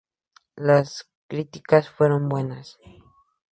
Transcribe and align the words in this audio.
Las 0.55 1.11
críticas 1.27 1.87
fueron 1.87 2.27
buenas. 2.27 2.79